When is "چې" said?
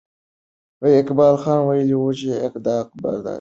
2.19-2.25